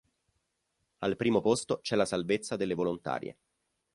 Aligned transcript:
Al 1.01 1.15
primo 1.15 1.41
posto 1.41 1.77
c'è 1.81 1.95
la 1.95 2.05
salvezza 2.07 2.55
delle 2.55 2.73
volontarie. 2.73 3.37